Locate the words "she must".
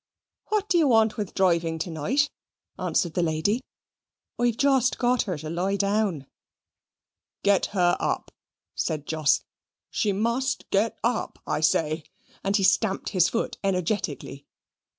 9.91-10.67